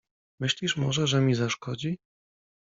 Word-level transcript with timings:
-Myślisz 0.39 0.77
może, 0.77 1.07
że 1.07 1.21
mi 1.21 1.35
zaszkodzi? 1.35 1.97